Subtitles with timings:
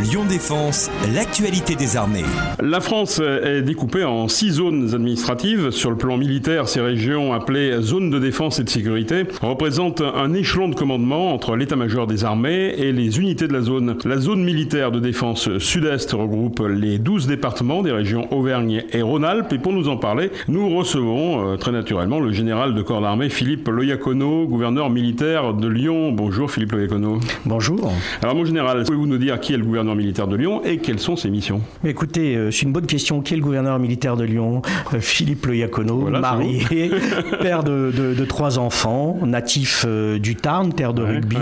[0.00, 2.24] Lyon Défense, l'actualité des armées.
[2.60, 5.70] La France est découpée en six zones administratives.
[5.70, 10.32] Sur le plan militaire, ces régions appelées zones de défense et de sécurité représentent un
[10.32, 13.96] échelon de commandement entre l'état-major des armées et les unités de la zone.
[14.04, 19.52] La zone militaire de défense sud-est regroupe les 12 départements des régions Auvergne et Rhône-Alpes.
[19.52, 23.28] Et pour nous en parler, nous recevons euh, très naturellement le général de corps d'armée
[23.28, 26.12] Philippe Loyacono, gouverneur militaire de Lyon.
[26.12, 27.20] Bonjour Philippe Loyacono.
[27.44, 27.92] Bonjour.
[28.22, 30.98] Alors mon général, pouvez-vous nous dire qui est le gouverneur militaire de Lyon et quelles
[30.98, 31.60] sont ses missions?
[31.84, 33.20] Écoutez, euh, c'est une bonne question.
[33.20, 34.62] Qui est le gouverneur militaire de Lyon?
[34.94, 36.90] Euh, Philippe Le Iacono, marié,
[37.40, 41.36] père de, trois enfants, natif euh, du Tarn, terre de rugby.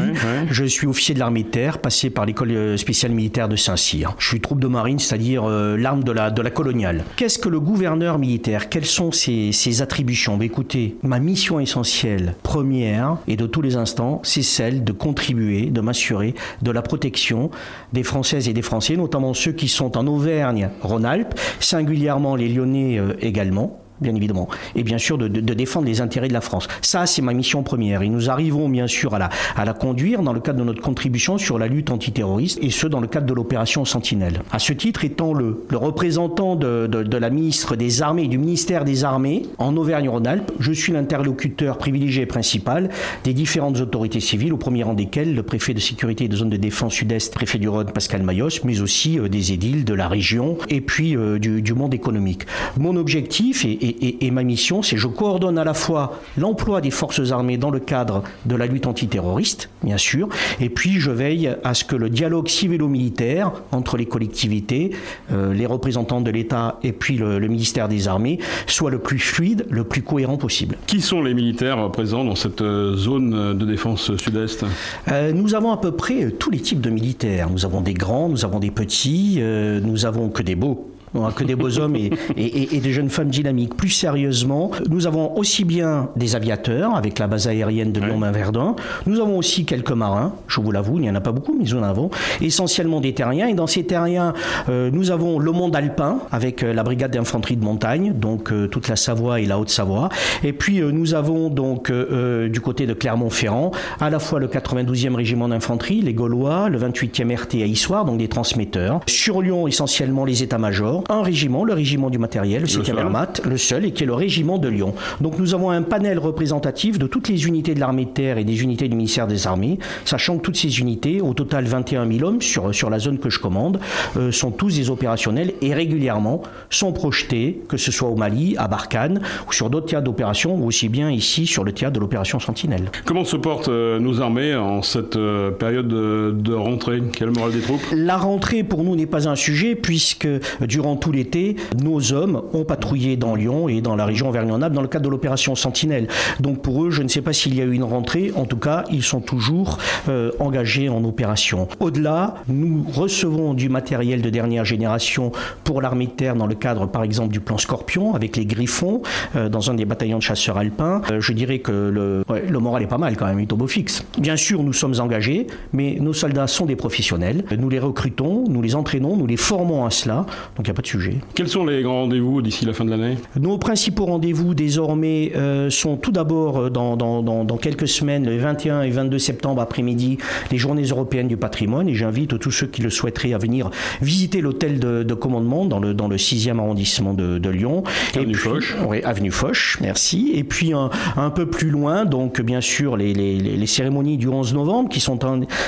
[0.50, 4.14] Je suis officier de l'armée de terre, passé par l'école spéciale militaire de Saint-Cyr.
[4.18, 7.04] Je suis troupe de marine, c'est-à-dire l'arme de la, de la coloniale.
[7.16, 8.68] Qu'est-ce que le gouverneur militaire?
[8.68, 10.36] Quelles sont ses, ses attributions?
[10.36, 15.66] Bah, Écoutez, ma mission essentielle, première et de tous les instants, c'est celle de contribuer,
[15.66, 17.50] de m'assurer de la protection
[17.92, 18.02] des
[18.32, 24.14] Et des Français, notamment ceux qui sont en Auvergne-Rhône-Alpes, singulièrement les Lyonnais euh, également bien
[24.14, 26.68] évidemment, et bien sûr de, défendre les intérêts de la France.
[26.82, 28.02] Ça, c'est ma mission première.
[28.02, 31.58] Et nous arrivons bien sûr à la, conduire dans le cadre de notre contribution sur
[31.58, 34.42] la lutte antiterroriste, et ce, dans le cadre de l'opération Sentinelle.
[34.50, 39.04] À ce titre, étant le, représentant de, la ministre des Armées et du ministère des
[39.04, 42.90] Armées en Auvergne-Rhône-Alpes, je suis l'interlocuteur privilégié et principal
[43.24, 46.50] des différentes autorités civiles, au premier rang desquelles le préfet de sécurité et de zone
[46.50, 50.08] de défense sud-est, préfet du Rhône, Pascal Mayos, mais aussi euh, des édiles de la
[50.08, 52.46] région et puis euh, du, monde économique.
[52.76, 53.89] Mon objectif est
[54.30, 58.22] ma mission, c'est je coordonne à la fois l'emploi des forces armées dans le cadre
[58.46, 60.28] de la lutte antiterroriste, bien sûr,
[60.60, 64.90] et puis je veille à ce que le dialogue civilo-militaire entre les collectivités,
[65.32, 69.66] euh, les représentants de l'État et puis le, ministère des Armées soit le plus fluide,
[69.70, 70.76] le plus cohérent possible.
[70.86, 74.64] Qui sont les militaires présents dans cette euh, zone de défense sud-est?
[75.08, 77.50] Euh, Nous avons à peu près tous les types de militaires.
[77.50, 80.90] Nous avons des grands, nous avons des petits, nous avons que des beaux
[81.36, 83.74] que des beaux hommes et, et, et, des jeunes femmes dynamiques.
[83.76, 88.76] Plus sérieusement, nous avons aussi bien des aviateurs avec la base aérienne de Lyon-Main-Verdun.
[89.06, 91.64] Nous avons aussi quelques marins, je vous l'avoue, il n'y en a pas beaucoup, mais
[91.64, 92.10] nous en avons.
[92.40, 93.48] Essentiellement des terriens.
[93.48, 94.34] Et dans ces terriens,
[94.68, 98.68] euh, nous avons le monde alpin avec euh, la brigade d'infanterie de montagne, donc euh,
[98.68, 100.08] toute la Savoie et la Haute-Savoie.
[100.44, 105.48] Et puis nous avons donc du côté de Clermont-Ferrand à la fois le 92e régiment
[105.48, 109.00] d'infanterie, les Gaulois, le 28e RT à Issoire, donc des transmetteurs.
[109.06, 113.84] Sur Lyon, essentiellement les états-majors un régiment, le régiment du matériel, c'est Camermat, le seul,
[113.84, 114.94] et qui est le régiment de Lyon.
[115.20, 118.44] Donc nous avons un panel représentatif de toutes les unités de l'armée de terre et
[118.44, 122.28] des unités du ministère des Armées, sachant que toutes ces unités, au total 21 000
[122.28, 123.80] hommes sur, sur la zone que je commande,
[124.16, 128.68] euh, sont tous des opérationnels et régulièrement sont projetés, que ce soit au Mali, à
[128.68, 132.40] Barkhane ou sur d'autres théâtres d'opération, ou aussi bien ici sur le théâtre de l'opération
[132.40, 132.90] Sentinelle.
[133.04, 137.02] Comment se portent euh, nos armées en cette euh, période de, de rentrée?
[137.12, 137.80] Quelle morale des troupes?
[137.92, 140.28] La rentrée pour nous n'est pas un sujet puisque
[140.60, 144.82] durant tout l'été, nos hommes ont patrouillé dans Lyon et dans la région Auvergne-en-Alpes dans
[144.82, 146.08] le cadre de l'opération Sentinelle.
[146.40, 148.56] Donc pour eux, je ne sais pas s'il y a eu une rentrée, en tout
[148.56, 149.78] cas, ils sont toujours
[150.08, 151.68] euh, engagés en opération.
[151.80, 155.32] Au-delà, nous recevons du matériel de dernière génération
[155.64, 159.02] pour l'armée de terre dans le cadre, par exemple, du plan Scorpion avec les Griffons
[159.36, 161.02] euh, dans un des bataillons de chasseurs alpins.
[161.10, 163.66] Euh, je dirais que le, le, moral est pas mal quand même, il est au
[163.66, 164.04] fixe.
[164.18, 167.44] Bien sûr, nous sommes engagés, mais nos soldats sont des professionnels.
[167.56, 170.26] Nous les recrutons, nous les entraînons, nous les formons à cela.
[170.56, 171.16] Donc il de sujet.
[171.34, 173.16] Quels sont les grands rendez-vous d'ici la fin de l'année?
[173.38, 178.36] Nos principaux rendez-vous désormais euh, sont tout d'abord euh, dans, dans, dans, quelques semaines, le
[178.36, 180.18] 21 et 22 septembre après-midi,
[180.50, 181.88] les journées européennes du patrimoine.
[181.88, 183.70] Et j'invite tous ceux qui le souhaiteraient à venir
[184.00, 187.84] visiter l'hôtel de, commandement dans le, dans le 6e arrondissement de, de Lyon.
[188.14, 188.76] Avenue Foch.
[188.86, 190.32] Oui, Avenue Foch, merci.
[190.34, 194.28] Et puis un, un, peu plus loin, donc bien sûr, les, les, les cérémonies du
[194.28, 195.18] 11 novembre qui sont